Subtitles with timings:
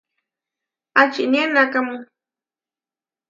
[1.01, 1.95] ¿Ačinía enakámu?